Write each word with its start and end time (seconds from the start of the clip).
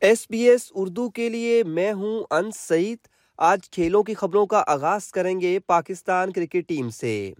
S 0.00 0.26
B 0.30 0.38
S 0.40 0.72
Urdu 0.74 1.10
کے 1.10 1.28
لیے 1.28 1.62
میں 1.64 1.92
ہوں 1.92 2.22
انس 2.30 2.56
سعید۔ 2.56 2.98
آج 3.38 3.70
کھیلوں 3.70 4.02
کی 4.02 4.14
خبروں 4.14 4.46
کا 4.46 4.62
آغاز 4.66 5.10
کریں 5.12 5.40
گے 5.40 5.58
پاکستان 5.58 6.32
کرکٹ 6.32 6.68
ٹیم 6.68 6.90
سے۔ 6.90 7.32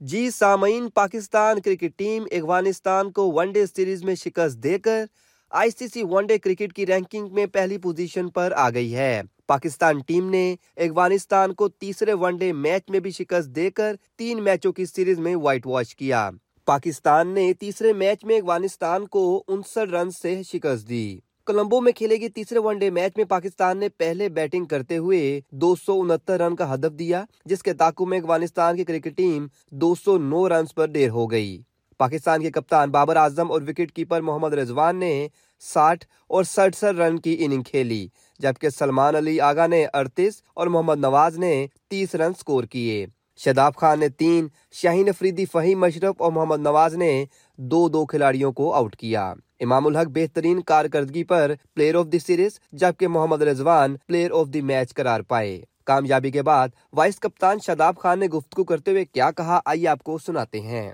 جی 0.00 0.30
سامعین، 0.30 0.88
پاکستان 0.94 1.60
کرکٹ 1.60 1.98
ٹیم 1.98 2.24
افغانستان 2.32 3.10
کو 3.12 3.32
ون 3.32 3.52
ڈے 3.52 3.66
سیریز 3.66 4.04
میں 4.04 4.14
شکست 4.14 4.62
دے 4.64 4.78
کر 4.78 5.04
I 5.50 5.70
C 5.70 5.88
C 5.88 6.02
one 6.10 6.26
day 6.26 6.38
cricket 6.38 6.72
کی 6.72 6.86
رینکنگ 6.86 7.34
میں 7.34 7.46
پہلی 7.46 7.78
پوزیشن 7.78 8.28
پر 8.28 8.52
آ 8.56 8.70
گئی 8.70 8.94
ہے۔ 8.96 9.22
پاکستان 9.46 9.98
ٹیم 9.98 10.30
نے 10.30 10.54
افغانستان 10.76 11.54
کو 11.54 11.68
تیسرے 11.68 12.12
ون 12.12 12.36
ڈے 12.36 12.52
میچ 12.52 12.90
میں 12.90 13.00
بھی 13.00 13.10
شکست 13.10 13.54
دے 13.56 13.70
کر 13.70 13.96
تین 14.16 14.42
میچوں 14.42 14.72
کی 14.72 14.86
سیریز 14.86 15.18
میں 15.18 15.36
وائٹ 15.36 15.66
واش 15.66 15.96
کیا۔ 15.96 16.30
پاکستان 16.64 17.28
نے 17.28 17.52
تیسرے 17.52 17.92
میچ 17.92 18.24
میں 18.24 18.38
افغانستان 18.38 19.06
کو 19.06 19.44
انسٹھ 19.48 19.90
رن 19.90 20.10
سے 20.10 20.42
شکست 20.42 20.88
دی۔ 20.88 21.18
کولمبو 21.46 21.80
میں 21.80 21.92
کھیلے 21.92 22.16
گی 22.16 22.28
تیسرے 22.28 22.58
ون 22.58 22.78
ڈے 22.78 22.88
میچ 22.90 23.16
میں 23.16 23.24
پاکستان 23.24 23.78
نے 23.78 23.88
پہلے 23.88 24.28
بیٹنگ 24.28 24.64
کرتے 24.64 24.96
ہوئے 24.96 25.40
دو 25.50 25.74
سو 25.76 26.00
انہتر 26.00 26.40
رن 26.40 26.56
کا 26.56 26.72
ہدف 26.74 26.98
دیا، 26.98 27.24
جس 27.44 27.62
کے 27.62 27.72
تعاقب 27.72 28.08
میں 28.08 28.18
افغانستان 28.18 28.76
کی 28.76 28.84
کرکٹ 28.84 29.16
ٹیم 29.16 29.46
دو 29.70 29.94
سو 29.94 30.16
نو 30.18 30.48
رنز 30.48 30.74
پر 30.74 30.88
دیر 30.88 31.10
ہو 31.10 31.30
گئی۔ 31.30 31.62
پاکستان 31.98 32.42
کے 32.42 32.50
کپتان 32.50 32.90
بابر 32.90 33.16
اعظم 33.16 33.52
اور 33.52 33.62
وکٹ 33.62 33.92
کیپر 33.92 34.20
محمد 34.20 34.54
رضوان 34.54 34.96
نے 34.96 35.28
ساٹھ 35.62 36.06
اور 36.28 36.44
سڑسٹھ 36.44 36.84
رن 36.84 37.18
کی 37.18 37.36
اننگ 37.40 37.62
کھیلی، 37.62 38.06
جبکہ 38.38 38.68
سلمان 38.68 39.16
علی 39.16 39.40
آگا 39.40 39.66
نے 39.66 39.86
اڑتیس 39.92 40.42
اور 40.54 40.66
محمد 40.66 40.98
نواز 40.98 41.38
نے 41.38 41.66
تیس 41.90 42.14
رن 42.14 42.32
سکور 42.34 42.64
کیے۔ 42.64 43.06
شداب 43.36 43.76
خان 43.76 44.00
نے 44.00 44.08
تین، 44.08 44.46
شاہین 44.72 45.08
افریدی، 45.08 45.44
فہیم 45.44 45.80
مشرف 45.80 46.14
اور 46.18 46.32
محمد 46.32 46.60
نواز 46.60 46.94
نے 46.94 47.24
دو 47.58 47.88
دو 47.88 48.06
کھلاڑیوں 48.06 48.52
کو 48.52 48.72
آؤٹ 48.72 48.96
کیا۔ 48.96 49.34
امام 49.64 49.86
الحق 49.86 50.08
بہترین 50.14 50.60
کارکردگی 50.62 51.22
پر 51.24 51.52
پلیئر 51.74 51.94
آف 51.94 52.06
دی 52.12 52.18
سیریز 52.18 52.58
جبکہ 52.72 53.08
Muhammad 53.08 53.42
Rizwan 53.42 53.96
player 54.06 54.30
of 54.30 54.46
the 54.54 54.60
match 54.60 54.94
قرار 54.94 55.20
پائے۔ 55.20 55.60
کامیابی 55.86 56.30
کے 56.30 56.42
بعد 56.42 56.68
وائس 56.92 57.18
کپتان 57.20 57.58
شداب 57.66 57.96
خان 57.98 58.18
نے 58.20 58.26
گفتگو 58.26 58.64
کرتے 58.64 58.90
ہوئے 58.90 59.04
کیا 59.04 59.30
کہا، 59.30 59.60
آئیے 59.66 59.88
آپ 59.88 60.02
کو 60.02 60.18
سناتے 60.18 60.60
ہیں۔ 60.60 60.90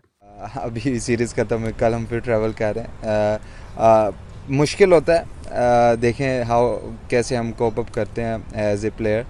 ابھی 0.54 0.98
سیریز 0.98 1.34
ختم 1.34 1.64
ہے 1.64 1.70
کل 1.78 1.94
ہم 1.94 2.04
پھر 2.08 2.18
ٹریول 2.18 2.52
کر 2.52 2.76
رہے 2.76 2.82
ہیں۔ 2.82 4.10
مشکل 4.48 4.92
ہوتا 4.92 5.18
ہے۔ 5.18 5.96
دیکھیں 6.02 6.42
ہاؤ 6.42 6.76
کیسے 7.08 7.36
ہم 7.36 7.52
کوپ 7.52 7.78
اپ 7.80 7.94
کرتے 7.94 8.24
ہیں 8.24 8.36
ایز 8.52 8.84
اے 8.84 8.90
پلیئر 8.96 9.22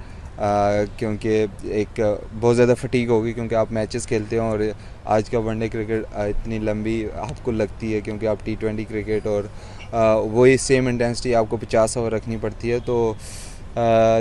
کیونکہ 0.97 1.47
ایک 1.62 2.00
بہت 2.41 2.56
زیادہ 2.56 2.75
فٹیک 2.81 3.09
ہوگی 3.09 3.33
کیونکہ 3.33 3.55
آپ 3.55 3.67
میچز 3.70 4.06
کھیلتے 4.06 4.36
ہیں 4.36 4.42
اور 4.42 4.59
آج 5.05 5.31
کا 5.31 5.39
ون 5.39 5.59
ڈے 5.59 5.69
کرکٹ 5.69 6.17
اتنی 6.17 6.59
لمبی 6.59 7.05
آپ 7.14 7.45
کو 7.45 7.50
لگتی 7.50 7.95
ہے 7.95 8.00
کیونکہ 8.00 8.27
آپ 8.27 8.36
ٹی 8.45 8.55
ٹوینٹی 8.61 8.84
کرکٹ 8.84 9.27
اور 9.27 9.45
وہی 10.33 10.56
سیم 10.56 10.86
انٹینسٹی 10.86 11.34
آپ 11.34 11.45
کو 11.48 11.56
پچاس 11.56 11.97
اوور 11.97 12.12
رکھنی 12.12 12.36
پڑتی 12.41 12.73
ہے 12.73 12.78
تو 12.84 13.12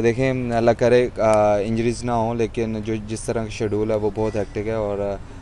دیکھیں 0.04 0.54
اللہ 0.54 0.72
کرے 0.72 1.08
انجریز 1.18 2.04
نہ 2.04 2.12
ہوں 2.12 2.36
لیکن 2.36 2.78
جو 2.86 2.96
جس 3.08 3.22
طرح 3.22 3.44
کا 3.44 3.50
شیڈول 3.50 3.92
ہے 3.92 3.96
وہ 3.96 4.10
بہت 4.16 4.36
ہیکٹک 4.36 4.68
ہے 4.68 4.74
اور 4.74 4.98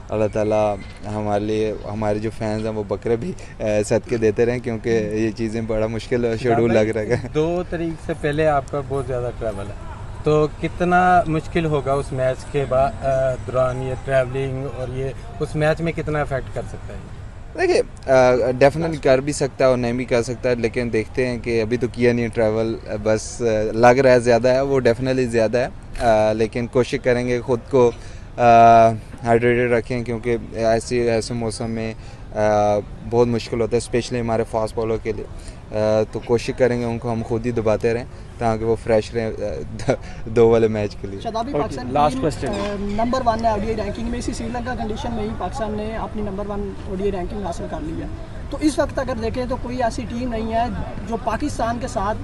اللہ 0.10 0.26
تعالیٰ 0.34 0.76
ہمارے 1.06 1.44
لیے 1.46 1.74
ہمارے 1.92 2.20
جو 2.20 2.30
فینز 2.38 2.66
ہیں 2.66 2.74
وہ 2.74 2.84
بکرے 2.88 3.16
بھی 3.16 3.32
صدقے 3.60 4.10
کے 4.10 4.18
دیتے 4.18 4.46
رہیں 4.46 4.60
کیونکہ 4.60 5.10
یہ 5.14 5.32
چیزیں 5.38 5.62
بڑا 5.68 5.88
مشکل 5.88 6.26
شیڈول 6.42 6.74
لگ 6.74 6.92
رہا 6.96 7.02
ہے۔ 7.02 7.28
دو 7.34 7.64
طریق 7.70 8.06
سے 8.06 8.14
پہلے 8.22 8.48
آپ 8.48 8.72
کا 8.72 8.82
بہت 8.88 9.08
زیادہ 9.08 9.30
ٹریول 9.40 9.68
ہے۔ 9.68 9.87
تو 10.28 10.48
کتنا 10.62 11.00
مشکل 11.28 11.66
ہوگا 11.72 11.94
اس 12.00 12.12
میچ 12.12 12.44
کے 12.52 12.64
بعد 12.70 13.04
دوران 13.48 13.82
یہ 13.82 13.94
ٹریولنگ 14.06 14.66
اور 14.78 14.88
یہ 14.96 15.40
اس 15.40 15.56
میچ 15.56 15.82
میں 15.82 15.92
کتنا 15.96 16.22
افیکٹ 16.22 16.54
کر 16.56 16.62
سکتا 16.70 16.94
ہے؟ 16.94 17.60
دیکھیے 17.60 18.52
ڈیفینیٹلی 18.60 18.98
کر 19.04 19.20
بھی 19.28 19.34
سکتا 19.34 19.64
ہے 19.64 19.70
اور 19.70 19.78
نہیں 19.78 19.94
بھی 19.98 20.06
کر 20.06 20.24
سکتا 20.24 20.50
ہے 20.50 20.56
لیکن 20.56 20.92
دیکھتے 20.94 21.28
ہیں 21.28 21.38
کہ 21.44 21.62
ابھی 21.62 21.78
تو 21.78 21.88
کیا 21.94 22.14
نہیں 22.14 22.28
ٹریول 22.36 22.76
بس 23.04 23.30
لگ 23.74 24.02
رہا 24.04 24.12
ہے 24.12 24.20
زیادہ 24.20 24.54
ہے، 24.54 24.62
وہ 24.62 24.80
ڈیفینیٹلی 24.90 25.26
زیادہ 25.38 25.66
ہے 25.66 26.34
لیکن 26.38 26.68
کوشش 26.74 27.00
کریں 27.04 27.26
گے 27.28 27.40
خود 27.46 27.60
کو 27.72 27.90
ہائیڈریٹڈ 28.38 29.72
رکھیں، 29.72 30.04
کیونکہ 30.04 30.38
ایسی 30.66 31.00
ایسے 31.10 31.34
موسم 31.34 31.72
میں 31.72 31.94
بہت 33.10 33.28
مشکل 33.28 33.62
ہوتا 33.62 33.76
ہے 33.76 33.86
اسپیشلی 33.86 34.20
ہمارے 34.20 34.44
فاسٹ 34.52 34.76
بالر 34.76 34.98
کے 35.04 35.12
لیے 35.18 36.04
تو 36.12 36.20
کوشش 36.26 36.54
کریں 36.58 36.80
گے 36.80 36.86
ان 36.86 36.98
کو 37.00 37.12
ہم 37.12 37.22
خود 37.28 37.46
ہی 37.46 37.52
دباتے 37.52 37.94
رہیں۔ 37.94 38.06
تاکہ 38.38 38.66
وہ 38.66 38.76
فریش 38.84 39.14
رہیں 39.14 39.32
دو 40.36 40.48
والے 40.50 40.68
میچ 40.68 40.96
کے 41.02 41.08
لیے۔ 41.08 41.20
لاسٹ 41.92 42.22
کوشچن 42.22 42.52
نمبر 42.98 43.22
ون 43.26 43.46
ہے 43.46 43.50
اوڈی 43.50 43.76
رینکنگ 43.76 44.10
میں 44.10 44.20
اسی 44.20 44.34
سری 44.34 44.48
لنکا 44.48 44.76
کنڈیشن 44.80 45.14
میں 45.14 45.24
ہی 45.24 45.30
پاکستان 45.38 45.72
نے 45.78 45.96
اپنی 45.98 46.22
نمبر 46.22 46.50
ون 46.50 46.72
اوڈی 46.88 47.12
رینکنگ 47.12 47.46
حاصل 47.46 47.66
کر 47.72 47.80
لی 47.82 48.02
ہے۔ 48.02 48.08
تو 48.50 48.58
اس 48.62 48.78
وقت 48.80 49.00
اگر 49.00 49.16
دیکھیں 49.22 49.46
تو 49.50 49.56
کوئی 49.62 49.82
ایسی 49.84 50.06
ٹیم 50.10 50.30
نہیں 50.30 50.54
ہے 50.54 50.66
جو 51.08 51.18
پاکستان 51.24 51.78
کے 51.82 51.88
ساتھ 51.88 52.18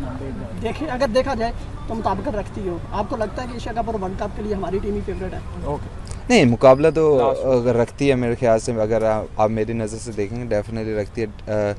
دیکھیں 0.61 0.87
اگر 0.87 1.07
دیکھا 1.15 1.33
جائے 1.33 1.51
تو 1.87 1.95
مطابقت 1.95 2.35
رکھتی 2.35 2.67
ہو۔ 2.67 2.77
آپ 2.91 3.09
کو 3.09 3.15
لگتا 3.15 3.41
ہے 3.41 3.47
کہ 3.47 3.53
ایشیا 3.53 3.73
کپ 3.73 3.89
اور 3.89 4.01
ورلڈ 4.01 4.19
کپ 4.19 4.37
کے 4.37 4.43
لیے 4.43 4.53
ہماری 4.55 4.79
ٹیم 4.81 4.95
ہی 4.95 5.01
فیوریٹ 5.05 5.33
ہے؟ 5.33 5.39
اوکے 5.63 5.89
نہیں 6.29 6.45
مقابلہ 6.45 6.87
تو 6.95 7.05
اگر 7.51 7.75
رکھتی 7.75 8.09
ہے 8.09 8.15
میرے 8.15 8.35
خیال 8.39 8.59
سے 8.59 8.71
اگر 8.81 9.03
آپ 9.03 9.49
میری 9.49 9.73
نظر 9.73 9.97
سے 9.97 10.11
دیکھیں 10.17 10.39
گے 10.39 10.45
ڈیفینیٹلی 10.49 10.95
رکھتی 10.95 11.23
ہے۔ 11.23 11.73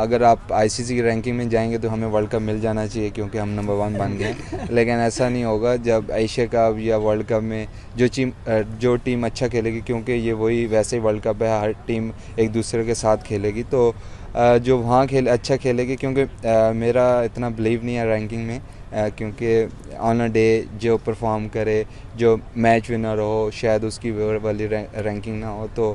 اگر 0.00 0.22
آپ 0.22 0.52
آئی 0.52 0.68
سی 0.68 0.84
سی 0.84 0.94
کی 0.94 1.02
رینکنگ 1.02 1.36
میں 1.36 1.44
جائیں 1.44 1.70
گے 1.70 1.78
تو 1.78 1.92
ہمیں 1.92 2.08
ورلڈ 2.08 2.30
کپ 2.30 2.40
مل 2.40 2.58
جانا 2.60 2.86
چاہیے 2.86 3.10
کیونکہ 3.14 3.38
ہم 3.38 3.50
نمبر 3.50 3.74
ون 3.74 3.94
بن 3.98 4.18
گئے۔ 4.18 4.32
لیکن 4.70 4.98
ایسا 5.00 5.28
نہیں 5.28 5.44
ہوگا 5.44 5.74
جب 5.84 6.12
ایشیا 6.14 6.44
کپ 6.50 6.78
یا 6.78 6.96
ورلڈ 6.96 7.28
کپ 7.28 7.42
میں 7.42 7.64
جو 7.96 8.06
ٹیم 8.14 8.30
جو 8.78 8.94
ٹیم 9.04 9.24
اچھا 9.24 9.48
کھیلے 9.48 9.72
گی 9.72 9.80
کیونکہ 9.86 10.12
یہ 10.12 10.32
وہی 10.32 10.66
ویسے 10.66 10.96
ہی 10.96 11.02
ورلڈ 11.02 11.22
کپ 11.22 11.42
ہے 11.42 11.48
ہر 11.48 11.70
ٹیم 11.86 12.10
ایک 12.36 12.54
دوسرے 12.54 12.84
کے 12.84 12.94
ساتھ 12.94 13.24
کھیلے 13.24 13.54
گی۔ 13.54 13.62
تو 13.70 13.90
جو 14.62 14.78
وہاں 14.78 15.06
کھیل 15.06 15.28
اچھا 15.28 15.56
کھیلے 15.56 15.86
گی 15.88 15.96
کیونکہ 15.96 16.46
میرا 16.76 17.08
اتنا 17.20 17.48
بلیو 17.48 17.80
نہیں 17.82 17.96
ہے 17.96 18.06
رینکنگ 18.06 18.46
میں۔ 18.46 18.58
کیونکہ 19.16 19.66
آن 19.98 20.20
اے 20.20 20.28
ڈے 20.32 20.62
جو 20.78 20.96
پرفارم 21.04 21.48
کرے، 21.52 21.82
جو 22.16 22.36
میچ 22.56 22.90
ونر 22.90 23.18
ہو، 23.18 23.50
شاید 23.52 23.84
اس 23.84 23.98
کی 23.98 24.10
والی 24.42 24.68
رینکنگ 24.68 25.38
نہ 25.40 25.46
ہو، 25.46 25.66
تو 25.74 25.94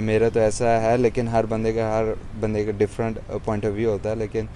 میرا 0.00 0.28
تو 0.32 0.40
ایسا 0.40 0.80
ہے، 0.82 0.96
لیکن 0.96 1.28
ہر 1.28 1.46
بندے 1.46 1.72
کا، 1.72 1.90
ہر 1.98 2.12
بندے 2.40 2.64
کا 2.64 2.72
ڈفرینٹ 2.78 3.18
پوائنٹ 3.44 3.64
آف 3.66 3.72
ویو 3.74 3.90
ہوتا 3.90 4.10
ہے، 4.10 4.16
لیکن 4.16 4.46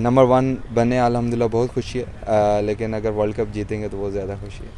نمبر 0.00 0.24
ون 0.28 0.54
بنے 0.74 0.98
الحمد 1.00 1.34
للہ 1.34 1.44
بہت 1.52 1.74
خوشی 1.74 2.02
ہے 2.02 2.62
لیکن 2.62 2.94
اگر 2.94 3.12
ورلڈ 3.12 3.36
کپ 3.36 3.54
جیتیں 3.54 3.80
گے 3.82 3.88
تو 3.88 3.96
بہت 4.00 4.12
زیادہ 4.12 4.34
خوشی 4.40 4.64
ہے۔ 4.64 4.70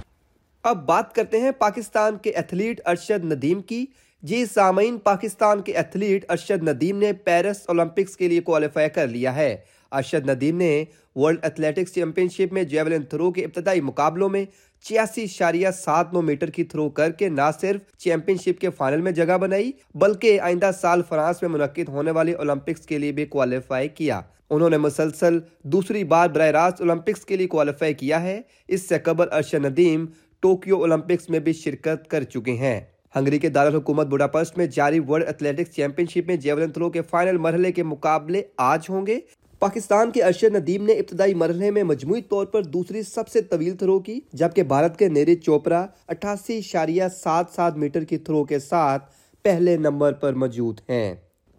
اب 0.65 0.85
بات 0.87 1.15
کرتے 1.15 1.41
ہیں 1.41 1.51
پاکستان 1.59 2.17
کے 2.23 2.31
ایتھلیٹ 2.31 2.81
ارشد 2.87 3.25
ندیم 3.25 3.61
کی۔ 3.63 3.85
جی 4.23 4.45
سامعین، 4.47 4.99
پاکستان 4.99 5.61
کے 5.63 5.73
ایتھلیٹ 5.73 6.25
ارشد 6.29 6.69
ندیم 6.69 6.99
نے 6.99 7.13
پیرس 7.25 7.63
اولمپکس 7.69 8.17
کے 8.17 8.29
لیے 8.29 8.41
کوالیفائی 8.41 8.89
کر 8.89 9.07
لیا 9.09 9.35
ہے۔ 9.37 9.57
ارشد 9.93 10.28
ندیم 10.31 10.56
نے 10.56 10.84
ورلڈ 11.15 11.39
ایتھلیٹکس 11.43 11.95
چیمپئن 11.95 12.28
شپ 12.28 12.53
میں 12.53 12.62
جیولن 12.62 13.03
تھرو 13.03 13.31
کے 13.31 13.45
ابتدائی 13.45 13.81
مقابلوں 13.81 14.28
میں 14.28 14.45
چیاسی 14.84 15.23
اشاریہ 15.23 15.69
سات 15.77 16.12
نو 16.12 16.21
میٹر 16.21 16.51
کی 16.51 16.65
تھرو 16.65 16.89
کر 16.89 17.12
کے 17.12 17.28
نہ 17.28 17.51
صرف 17.61 17.81
چیمپئن 17.99 18.37
شپ 18.37 18.61
کے 18.61 18.71
فائنل 18.71 19.01
میں 19.01 19.12
جگہ 19.12 19.39
بنائی، 19.39 19.71
بلکہ 19.95 20.41
آئندہ 20.41 20.71
سال 20.81 21.03
فرانس 21.09 21.43
میں 21.43 21.51
منعقد 21.51 21.89
ہونے 21.89 22.11
والی 22.11 22.33
اولمپکس 22.33 22.87
کے 22.87 22.99
لیے 22.99 23.12
بھی 23.12 23.25
کوالیفائی 23.27 23.89
کیا۔ 23.89 24.21
انہوں 24.51 24.71
نے 24.71 24.78
مسلسل 24.78 25.39
دوسری 25.62 26.05
بار 26.05 26.28
براہ 26.28 26.51
راست 26.51 26.81
اولمپکس 26.81 27.25
کے 27.25 27.37
لیے 27.37 27.47
کوالیفائی 27.47 27.95
کیا 27.95 28.22
ہے۔ 28.22 28.41
اس 28.69 28.89
سے 28.89 28.99
قبل 28.99 29.27
ارشد 29.33 29.65
ندیم 29.65 30.07
ٹوکیو 30.41 30.77
اولمپکس 30.77 31.28
میں 31.31 31.39
بھی 31.39 31.53
شرکت 31.53 32.09
کر 32.11 32.22
چکے 32.22 32.53
ہیں۔ 32.53 32.81
ہنگری 33.17 33.39
کے 33.39 33.49
دارالحکومت 33.49 34.07
بوڈاپسٹ 34.07 34.59
میں 34.59 34.67
جاری 34.67 34.99
ورلڈ 34.99 35.27
ایتھلیٹکس 35.27 35.75
چیمپئن 35.75 36.07
شپ 36.07 36.27
میں 36.27 36.37
جیولن 36.37 36.71
تھرو 36.71 36.91
کے 36.91 37.03
فائنل 37.03 37.39
مرحلے 37.39 37.72
کے 37.72 37.83
مقابلے 37.83 38.43
آج 38.57 38.87
ہوں 38.89 39.07
گے۔ 39.07 39.19
پاکستان 39.60 40.10
کے 40.10 40.22
ارشد 40.22 40.56
ندیم 40.56 40.84
نے 40.84 40.93
ابتدائی 40.93 41.34
مرحلے 41.34 41.71
میں 41.71 41.82
مجموعی 41.82 42.22
طور 42.22 42.47
پر 42.47 42.62
دوسری 42.62 43.03
سب 43.03 43.28
سے 43.28 43.43
طویل 43.43 43.76
تھرو 43.76 43.98
کی، 43.98 44.21
جبکہ 44.32 44.62
بھارت 44.62 44.98
کے 44.98 45.09
نیری 45.09 45.37
چوپرا 45.37 45.87
اٹھاسی 46.09 46.59
اشاریہ 46.59 47.03
سات 47.16 47.47
سات 47.54 47.76
میٹر 47.76 48.04
کی 48.04 48.19
تھرو 48.19 48.44
کے 48.44 48.59
ساتھ 48.59 49.10
پہلے 49.43 49.76
نمبر 49.76 50.12
پر 50.12 50.32
موجود 50.32 50.81
ہیں۔ 50.88 51.15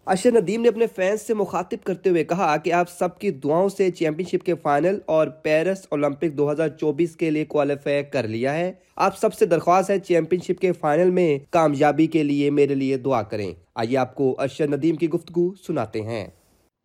ارشد 0.06 0.36
ندیم 0.36 0.62
نے 0.62 0.68
اپنے 0.68 0.86
فینس 0.96 1.22
سے 1.22 1.34
مخاطب 1.34 1.84
کرتے 1.84 2.10
ہوئے 2.10 2.24
کہا 2.24 2.56
کہ 2.56 2.72
آپ 2.72 2.90
سب 2.90 3.18
کی 3.18 3.30
دعاؤں 3.30 3.68
سے 3.68 3.90
چیمپئن 3.90 4.26
شپ 4.26 4.46
کے 4.46 4.54
فائنل 4.62 4.98
اور 5.06 5.26
پیرس 5.26 5.86
اولمپک 5.88 6.32
دو 6.32 6.52
ہزار 6.52 6.68
چوبیس 6.68 7.16
کے 7.16 7.30
لیے 7.30 7.44
کوالیفائی 7.44 8.02
کر 8.02 8.28
لیا 8.28 8.54
ہے۔ 8.54 8.72
آپ 8.96 9.18
سب 9.18 9.34
سے 9.34 9.46
درخواست 9.46 9.90
ہے 9.90 9.98
چیمپئن 9.98 10.40
شپ 10.40 10.60
کے 10.60 10.72
فائنل 10.72 11.10
میں 11.10 11.38
کامیابی 11.50 12.06
کے 12.06 12.22
لیے 12.22 12.50
میرے 12.50 12.74
لیے 12.74 12.96
دعا 12.96 13.22
کریں۔ 13.22 13.52
آئیے 13.74 13.96
آپ 13.96 14.14
کو 14.14 14.36
ارشد 14.38 14.74
ندیم 14.74 14.96
کی 14.96 15.10
گفتگو 15.10 15.54
سناتے 15.66 16.02
ہیں۔ 16.02 16.26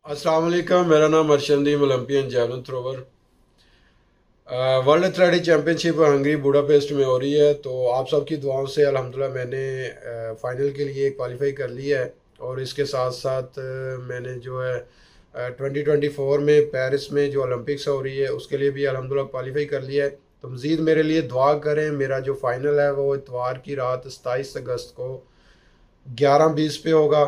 السلام 0.08 0.44
علیکم، 0.44 0.88
میرا 0.88 1.06
نام 1.08 1.30
ارشندیم 1.30 1.82
Olympian 1.82 2.28
javelin 2.28 2.62
تھروور 2.64 2.98
world 4.86 5.04
athletic 5.04 5.44
champion 5.44 5.76
شپ 5.78 6.00
ہنگری 6.02 6.36
بوڈا 6.44 6.60
پیسٹ 6.68 6.92
میں 6.92 7.04
ہو 7.04 7.18
رہی 7.20 7.40
ہے، 7.40 7.52
تو 7.64 7.90
آپ 7.92 8.08
سب 8.10 8.26
کی 8.28 8.36
دعاؤں 8.44 8.66
سے 8.74 8.84
الحمدللہ 8.86 9.28
میں 9.32 9.44
نے 9.44 9.66
فائنل 10.40 10.70
کے 10.76 10.84
لیے 10.84 11.10
کوالیفائی 11.10 11.52
کر 11.52 11.68
لی 11.68 11.92
ہے، 11.94 12.04
اور 12.38 12.58
اس 12.58 12.72
کے 12.74 12.84
ساتھ 12.92 13.14
ساتھ 13.14 13.58
میں 14.06 14.20
نے 14.20 14.38
جو 14.44 14.62
ہے 14.64 15.50
ٹوینٹی 15.58 15.82
ٹوینٹی 15.82 16.08
فور 16.16 16.38
میں 16.48 16.60
پیرس 16.72 17.10
میں 17.12 17.28
جو 17.30 17.42
اولمپکس 17.42 17.86
ہو 17.88 18.02
رہی 18.02 18.22
ہے، 18.22 18.28
اس 18.28 18.46
کے 18.46 18.56
لیے 18.56 18.70
بھی 18.70 18.86
الحمدللہ 18.86 19.24
کوالیفائی 19.32 19.66
کر 19.66 19.80
لیا 19.80 20.04
ہے۔ 20.04 20.10
تو 20.40 20.48
مزید 20.48 20.80
میرے 20.88 21.02
لیے 21.02 21.20
دعا 21.34 21.52
کریں، 21.58 21.90
میرا 21.92 22.18
جو 22.28 22.34
فائنل 22.40 22.78
ہے، 22.78 22.90
وہ 22.90 23.14
اتوار 23.14 23.56
کی 23.64 23.76
رات 23.76 24.10
ستائیس 24.12 24.56
اگست 24.56 24.94
کو 24.94 25.20
گیارہ 26.06 26.48
بیس 26.54 26.82
پہ 26.82 26.92
ہوگا۔ 26.92 27.26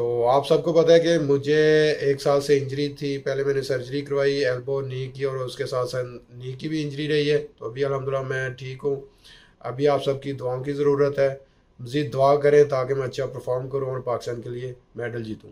تو 0.00 0.28
آپ 0.28 0.48
سب 0.48 0.64
کو 0.64 0.72
پتہ 0.72 0.92
ہے 0.92 1.00
کہ 1.00 1.18
مجھے 1.18 1.90
ایک 1.90 2.22
سال 2.22 2.40
سے 2.40 2.58
انجری 2.58 2.88
تھی، 2.88 3.18
پہلے 3.18 3.44
میں 3.44 3.54
نے 3.54 3.62
سرجری 3.62 4.00
کروائی 4.00 4.46
ایلبو 4.46 4.80
نی 4.80 5.06
کی 5.06 5.24
اور 5.24 5.36
اس 5.36 5.56
کے 5.56 5.66
ساتھ 5.66 5.88
ساتھ 5.88 6.06
نی 6.30 6.52
کی 6.52 6.68
بھی 6.68 6.82
انجری 6.82 7.08
رہی 7.08 7.30
ہے۔ 7.30 7.46
تو 7.58 7.66
ابھی 7.66 7.84
الحمدللہ 7.84 8.22
میں 8.22 8.48
ٹھیک 8.48 8.78
ہوں۔ 8.84 8.96
ابھی 9.60 9.88
آپ 9.88 10.04
سب 10.04 10.22
کی 10.22 10.32
دعاؤں 10.32 10.64
کی 10.64 10.72
ضرورت 10.72 11.18
ہے۔ 11.18 11.34
مزید 11.80 12.12
دعا 12.12 12.36
کریں 12.36 12.64
تاکہ 12.64 12.94
میں 12.94 13.06
اچھا 13.06 13.26
پرفارم 13.26 13.68
کروں 13.68 13.90
اور 13.90 14.00
پاکستان 14.00 14.40
کے 14.40 14.48
لیے 14.48 14.72
میڈل 14.94 15.24
جیتوں۔ 15.24 15.50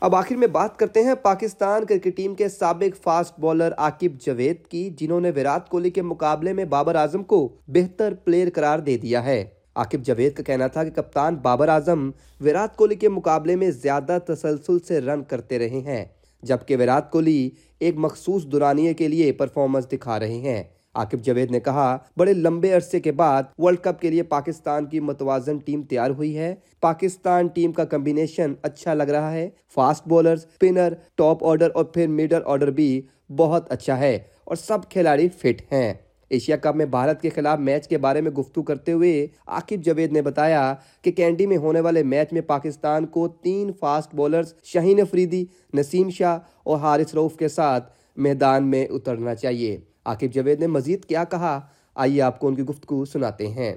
اب 0.00 0.16
آخر 0.16 0.34
میں 0.34 0.46
بات 0.46 0.78
کرتے 0.78 1.02
ہیں 1.02 1.14
پاکستان 1.22 1.84
کرکٹ 1.84 2.16
ٹیم 2.16 2.34
کے 2.34 2.48
سابق 2.48 3.02
فاسٹ 3.02 3.40
بولر 3.40 3.72
عاقب 3.78 4.20
جوید 4.26 4.66
کی، 4.66 4.90
جنہوں 4.90 5.20
نے 5.20 5.30
ویرات 5.34 5.68
کوہلی 5.68 5.90
کے 5.90 6.02
مقابلے 6.02 6.52
میں 6.52 6.64
بابر 6.64 6.94
اعظم 6.94 7.22
کو 7.22 7.48
بہتر 7.68 8.14
پلیئر 8.24 8.48
قرار 8.54 8.78
دے 8.78 8.96
دیا 8.96 9.24
ہے۔ 9.24 9.44
عاقب 9.74 10.00
جوید 10.00 10.32
کا 10.32 10.42
کہنا 10.42 10.66
تھا 10.66 10.84
کہ 10.84 10.90
کپتان 10.90 11.34
بابر 11.34 11.68
اعظم 11.68 12.10
ویرات 12.40 12.76
کوہلی 12.76 12.94
کے 12.94 13.08
مقابلے 13.08 13.56
میں 13.56 13.70
زیادہ 13.70 14.18
تسلسل 14.26 14.78
سے 14.78 15.00
رن 15.00 15.22
کرتے 15.22 15.58
رہے 15.58 15.80
ہیں، 15.80 16.04
جبکہ 16.42 16.76
ویرات 16.76 17.10
کوہلی 17.10 17.50
ایک 17.78 17.94
مخصوص 17.96 18.44
دورانیے 18.44 18.94
کے 18.94 19.08
لیے 19.08 19.32
پرفارمنس 19.32 19.88
دکھا 19.92 20.20
رہے 20.20 20.34
ہیں۔ 20.34 20.62
عاقب 20.94 21.20
جوید 21.20 21.50
نے 21.50 21.60
کہا، 21.60 21.96
بڑے 22.16 22.32
لمبے 22.32 22.72
عرصے 22.72 23.00
کے 23.00 23.12
بعد 23.12 23.42
ورلڈ 23.58 23.78
کپ 23.78 24.00
کے 24.00 24.10
لیے 24.10 24.22
پاکستان 24.22 24.86
کی 24.86 25.00
متوازن 25.00 25.58
ٹیم 25.58 25.82
تیار 25.82 26.10
ہوئی 26.10 26.36
ہے۔ 26.38 26.54
پاکستان 26.80 27.46
ٹیم 27.46 27.72
کا 27.72 27.84
کمبینیشن 27.84 28.52
اچھا 28.62 28.94
لگ 28.94 29.02
رہا 29.02 29.32
ہے۔ 29.32 29.48
Fast 29.74 30.08
bowler 30.08 30.36
spinner 30.36 30.94
top 31.14 31.44
order 31.44 31.70
اور 31.74 31.84
پھر 31.84 32.06
میڈل 32.06 32.40
آرڈر 32.44 32.70
بھی 32.70 33.02
بہت 33.36 33.72
اچھا 33.72 33.98
ہے 33.98 34.18
اور 34.44 34.56
سب 34.56 34.78
کھلاڑی 34.90 35.28
فٹ 35.28 35.72
ہیں۔ 35.72 35.94
ایشیا 36.28 36.56
کپ 36.56 36.76
میں 36.76 36.86
بھارت 36.86 37.22
کے 37.22 37.30
خلاف 37.30 37.58
میچ 37.58 37.88
کے 37.88 37.98
بارے 37.98 38.20
میں 38.20 38.30
گفتگو 38.30 38.62
کرتے 38.62 38.92
ہوئے 38.92 39.26
عاقب 39.46 39.76
جوید 39.76 40.12
نے 40.12 40.22
بتایا 40.22 40.74
کہ 41.02 41.12
کینڈی 41.12 41.46
میں 41.46 41.56
ہونے 41.56 41.80
والے 41.80 42.02
میچ 42.02 42.32
میں 42.32 42.40
پاکستان 42.40 43.06
کو 43.06 43.28
تین 43.28 43.72
فاسٹ 43.72 44.14
بولرز 44.14 44.54
شہین 44.62 45.00
افریدی، 45.00 45.44
نسیم 45.74 46.10
شاہ 46.10 46.38
اور 46.64 46.76
حارث 46.76 47.14
روف 47.14 47.36
کے 47.36 47.48
ساتھ 47.48 47.92
میدان 48.16 48.64
میں 48.64 48.86
اترنا 48.86 49.34
چاہیے۔ 49.34 49.80
عاقب 50.04 50.34
جوید 50.34 50.60
نے 50.60 50.66
مزید 50.66 51.04
کیا 51.04 51.24
کہا؟ 51.24 51.60
آئیے 51.94 52.22
آپ 52.22 52.40
کو 52.40 52.48
ان 52.48 52.54
کی 52.54 52.62
گفتگو 52.62 53.04
سناتے 53.04 53.46
ہیں۔ 53.46 53.74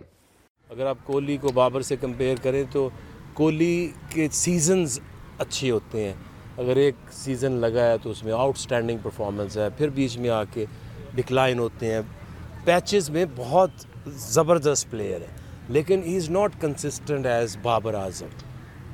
اگر 0.70 0.86
آپ 0.86 0.98
کوہلی 1.04 1.38
کو 1.38 1.50
بابر 1.54 1.82
سے 1.82 1.96
کمپیئر 1.96 2.36
کریں 2.44 2.64
تو 2.72 2.90
کوہلی 3.34 3.92
کے 4.10 4.28
سیزنز 4.32 5.00
اچھے 5.38 5.72
ہوتے 5.72 6.04
ہیں۔ 6.04 6.14
اگر 6.58 6.76
ایک 6.76 6.96
سیزن 7.12 7.52
لگا 7.52 7.92
ہے 7.92 7.98
تو 8.04 8.10
اس 8.10 8.24
میں 8.24 8.34
آؤٹ 8.34 8.58
سٹینڈنگ 8.58 8.98
پرفارمنس 9.04 9.58
ہے، 9.58 9.68
پھر 9.78 9.90
بیچ 9.90 10.18
میں 10.18 10.30
آ 10.30 10.44
کے 10.44 10.66
ڈکلائن 11.16 11.60
ہوتے 11.60 11.94
ہیں۔ 11.94 12.02
پیچز 12.68 13.10
میں 13.10 13.26
بہت 13.36 13.86
زبردست 14.06 14.90
پلیئر 14.92 15.22
ہے، 15.22 15.28
لیکن 15.70 16.02
he 16.06 16.16
is 16.18 16.30
not 16.30 16.62
consistent 16.62 17.26
as 17.26 17.56
Babar 17.62 17.94
Azam. 17.94 18.28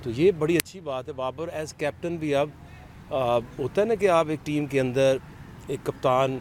تو 0.03 0.09
یہ 0.15 0.31
بڑی 0.39 0.57
اچھی 0.57 0.79
بات 0.79 1.07
ہے، 1.07 1.13
بابر 1.13 1.47
ایز 1.53 1.73
کیپٹن 1.73 2.15
بھی 2.17 2.33
اب 2.35 2.49
ہوتا 3.59 3.81
ہے 3.81 3.85
نا 3.85 3.95
کہ 3.99 4.09
آپ 4.09 4.29
ایک 4.29 4.45
ٹیم 4.45 4.65
کے 4.65 4.79
اندر 4.79 5.17
ایک 5.67 5.85
کپتان 5.85 6.37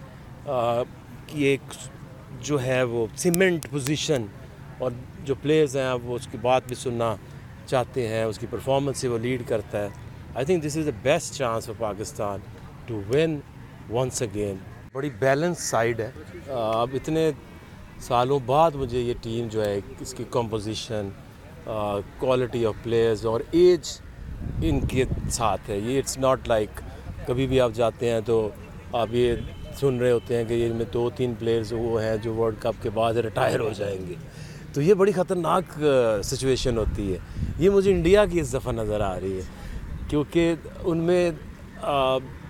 کی 1.27 1.45
ایک 1.45 1.75
جو 2.41 2.63
ہے 2.63 2.83
وہ 2.83 3.07
سیمنٹ 3.17 3.69
پوزیشن 3.71 4.27
اور 4.79 4.91
جو 5.25 5.35
پلیئرز 5.43 5.77
ہیں، 5.77 5.93
وہ 6.03 6.17
اس 6.17 6.27
کی 6.31 6.39
بات 6.43 6.67
بھی 6.67 6.77
سننا 6.77 7.15
چاہتے 7.67 8.07
ہیں، 8.09 8.23
اس 8.25 8.39
کی 8.39 8.47
پرفارمنس 8.51 8.99
سے 8.99 9.09
وہ 9.09 9.19
لیڈ 9.19 9.43
کرتا 9.49 9.83
ہے۔ 9.83 9.89
I 10.35 10.47
think 10.47 10.65
this 10.65 10.77
is 10.77 10.87
the 10.87 10.99
best 11.03 11.35
chance 11.35 11.67
for 11.67 11.75
Pakistan 11.79 12.41
to 12.87 13.01
win 13.09 13.39
once 13.91 14.23
again 14.23 14.57
بڑی 14.93 15.11
بیلنس 15.19 15.59
سائڈ 15.59 16.01
ہے۔ 16.01 16.11
اب 16.53 16.89
اتنے 16.93 17.31
سالوں 18.01 18.39
بعد 18.47 18.71
مجھے 18.75 19.01
یہ 19.01 19.15
ٹیم 19.23 19.47
جو 19.51 19.65
ہے، 19.65 19.79
اس 20.01 20.13
کی 20.15 20.25
کمپوزیشن 20.31 21.09
کوالٹی 22.19 22.65
آف 22.67 22.83
پلیئرز 22.83 23.25
اور 23.27 23.41
ایج 23.51 23.91
ان 24.63 24.81
کے 24.87 25.05
ساتھ 25.31 25.71
ہے۔ 25.71 25.79
یہ 25.79 25.99
اٹس 25.99 26.19
ناٹ 26.19 26.49
لائک 26.49 26.81
کبھی 27.27 27.47
بھی 27.47 27.61
آپ 27.61 27.71
جاتے 27.75 28.11
ہیں 28.11 28.21
تو 28.27 28.49
آپ 28.93 29.09
یہ 29.11 29.35
سن 29.81 29.99
رہے 29.99 30.11
ہوتے 30.11 30.37
ہیں 30.37 30.45
کہ 30.45 30.55
یہ 30.55 30.73
میں 30.73 30.85
دو 30.95 31.09
تین 31.17 31.35
پلیئرز 31.39 31.73
وہ 31.77 32.03
ہیں 32.03 32.17
جو 32.23 32.35
ورلڈ 32.35 32.63
کپ 32.63 32.83
کے 32.83 32.91
بعد 32.95 33.15
ریٹائر 33.27 33.61
ہو 33.61 33.71
جائیں 33.77 33.99
گے۔ 34.09 34.15
تو 34.73 34.83
یہ 34.83 34.95
بڑی 34.95 35.13
خطرناک 35.13 35.79
سچویشن 36.25 36.79
ہوتی 36.79 37.13
ہے۔ 37.13 37.19
یہ 37.59 37.71
مجھے 37.71 37.91
انڈیا 37.93 38.25
کی 38.27 38.41
اس 38.41 38.53
دفعہ 38.53 38.73
نظر 38.73 39.01
آ 39.01 39.19
رہی 39.21 39.37
ہے۔ 39.37 39.43
کیونکہ 40.09 40.55
ان 40.85 40.99
میں 40.99 41.31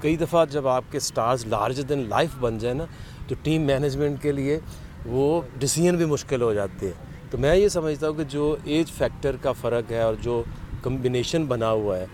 کئی 0.01 0.17
دفعہ 0.17 0.45
جب 0.51 0.67
آپ 0.69 0.85
کے 0.91 1.01
سٹارز 1.01 1.47
لارج 1.47 1.81
دین 1.89 2.09
لائف 2.09 2.31
بن 2.41 2.59
جائیں 2.59 2.77
نا، 2.77 2.85
تو 3.29 3.35
ٹیم 3.43 3.63
مینجمنٹ 3.63 4.23
کے 4.23 4.33
لیے 4.33 4.59
وہ 5.07 5.41
ڈسیزن 5.59 5.97
بھی 5.97 6.05
مشکل 6.05 6.43
ہو 6.43 6.53
جاتی 6.55 6.87
ہے۔ 6.87 6.93
تو 7.31 7.39
میں 7.39 7.55
یہ 7.57 7.69
سمجھتا 7.69 8.09
ہوں 8.09 8.15
کہ 8.15 8.25
جو 8.29 8.57
ایج 8.65 8.91
فیکٹر 8.93 9.37
کا 9.43 9.53
فرق 9.53 9.93
ہے 9.93 10.01
اور 10.03 10.15
جو 10.21 10.43
کمبینیشن 10.83 11.45
بنا 11.45 11.71
ہوا 11.71 11.99
ہے 11.99 12.07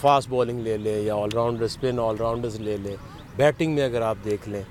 فاسٹ 0.00 0.28
بولنگ 0.28 0.60
لے 0.60 0.76
لیں 0.76 1.00
یا 1.02 1.14
all 1.14 1.28
rounder 1.34 1.64
spin 1.64 1.98
all 1.98 2.16
rounders 2.16 2.60
لے 2.60 2.76
لیں 2.76 2.96
بیٹنگ 3.36 3.74
میں 3.74 3.84
اگر 3.84 4.02
آپ 4.02 4.16
دیکھ 4.24 4.48
لیں، 4.48 4.62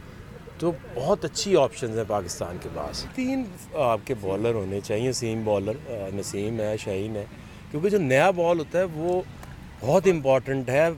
تو 0.60 0.72
بہت 0.96 1.26
اچھی 1.26 1.56
آپشنز 1.58 1.98
ہیں 1.98 2.06
پاکستان 2.08 2.58
کے 2.62 2.70
پاس۔ 2.74 3.06
تین 3.16 3.44
آپ 3.74 4.00
کے 4.06 4.14
بالر 4.22 4.54
ہونے 4.54 4.80
چاہیے، 4.84 5.12
سیم 5.12 5.44
بالر 5.46 5.74
نسیم 6.14 6.60
ہے 6.60 6.76
شہین 6.78 7.16
ہے۔ 7.16 7.26
کیونکہ 7.72 7.90
جو 7.90 7.98
نیا 7.98 8.30
بال 8.32 8.60
ہوتا 8.60 8.80
ہے، 8.80 8.84
وہ 8.94 9.22
بہت 9.82 10.08
امپورٹنٹ 10.08 10.70
ہے۔ 10.70 10.90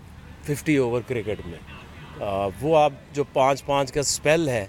ففٹی 0.44 0.75
اوور 0.78 1.01
کرکٹ 1.07 1.45
میں۔ 1.45 1.60
وہ 2.62 2.78
آپ 2.78 2.94
جو 3.13 3.24
پانچ 3.34 3.66
پانچ 3.66 3.92
کا 3.92 4.00
اسپیل 4.00 4.48
ہے، 4.50 4.66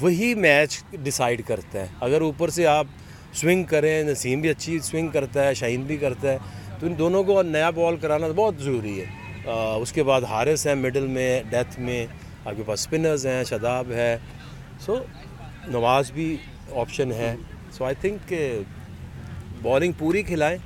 وہی 0.00 0.34
میچ 0.34 0.82
ڈیسائیڈ 1.02 1.42
کرتا 1.46 1.80
ہے۔ 1.80 1.86
اگر 2.00 2.20
اوپر 2.20 2.48
سے 2.50 2.66
آپ 2.66 2.86
سوئنگ 3.32 3.64
کریں، 3.64 4.02
نسیم 4.02 4.40
بھی 4.40 4.48
اچھی 4.48 4.78
سوئنگ 4.78 5.08
کرتا 5.08 5.44
ہے 5.44 5.54
شہین 5.54 5.82
بھی 5.82 5.96
کرتا 5.96 6.32
ہے، 6.32 6.38
تو 6.78 6.86
ان 6.86 6.98
دونوں 6.98 7.22
کو 7.24 7.42
نیا 7.42 7.70
بال 7.70 7.96
کرانا 7.96 8.26
بہت 8.36 8.54
ضروری 8.58 9.00
ہے۔ 9.00 9.06
اس 9.80 9.92
کے 9.92 10.02
بعد 10.02 10.22
حارث 10.22 10.66
ہے 10.66 10.74
مڈل 10.74 11.06
میں 11.06 11.42
ڈیتھ 11.50 11.80
میں، 11.80 12.06
آپ 12.44 12.52
کے 12.56 12.62
پاس 12.66 12.80
اسپنرز 12.80 13.26
ہیں 13.26 13.42
شداب 13.44 13.90
ہے۔ 13.92 14.16
سو 14.80 14.96
نواز 15.66 16.10
بھی 16.12 16.36
آپشن 16.72 17.12
ہے۔ 17.12 17.34
سو 17.72 17.84
آئی 17.84 17.94
تھنک 18.00 18.28
کہ 18.28 18.58
بالنگ 19.62 19.92
پوری 19.98 20.22
کھلائیں 20.22 20.56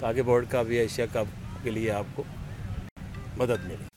تاکہ 0.00 0.22
ورلڈ 0.22 0.46
کپ 0.50 0.70
یا 0.72 0.82
ایشیا 0.82 1.06
کپ 1.12 1.64
کے 1.64 1.70
لیے 1.70 1.90
آپ 1.90 2.04
کو 2.14 2.22
مدد 3.38 3.64
ملے 3.64 3.87